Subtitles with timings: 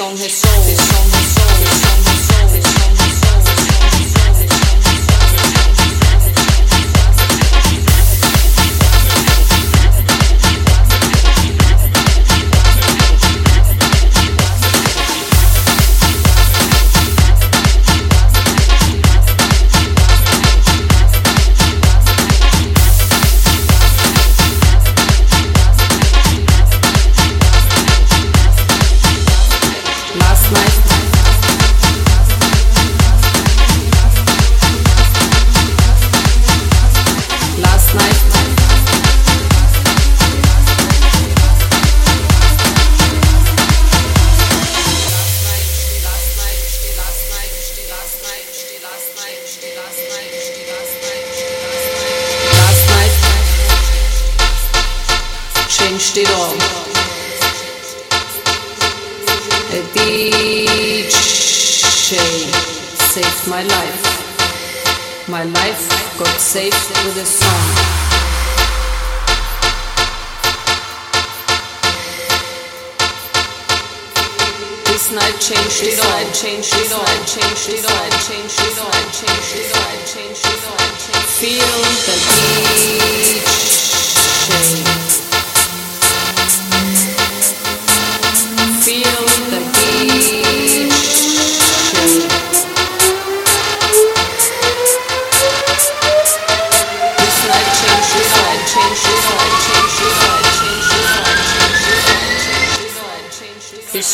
[0.00, 0.61] on his soul.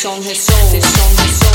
[0.05, 1.48] on his soul.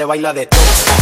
[0.00, 0.99] se baila de todo.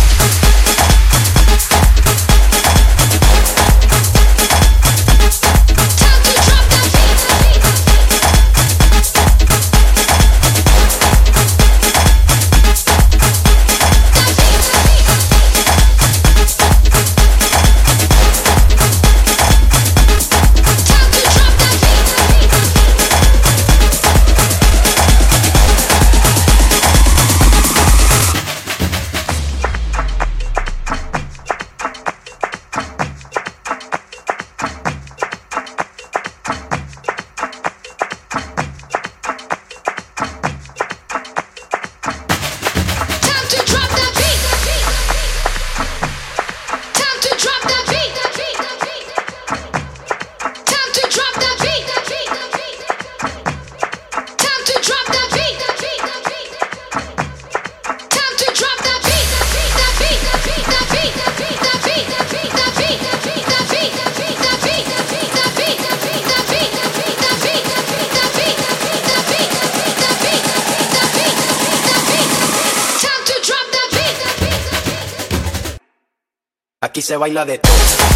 [77.19, 78.08] Baila de todo.